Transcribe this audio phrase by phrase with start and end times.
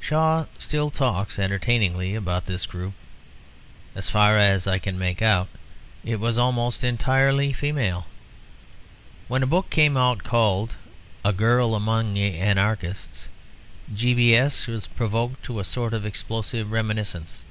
[0.00, 2.94] Shaw still talks entertainingly about this group.
[3.94, 5.46] As far as I can make out,
[6.04, 8.08] it was almost entirely female.
[9.28, 10.74] When a book came out called
[11.24, 13.28] A Girl among the Anarchists,
[13.94, 14.14] G.
[14.14, 14.34] B.
[14.34, 14.66] S.
[14.66, 17.44] was provoked to a sort of explosive reminiscence.